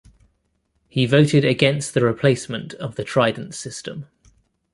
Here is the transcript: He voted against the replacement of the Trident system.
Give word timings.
He 0.89 1.05
voted 1.05 1.45
against 1.45 1.93
the 1.93 2.03
replacement 2.03 2.73
of 2.73 2.95
the 2.95 3.03
Trident 3.03 3.53
system. 3.53 4.07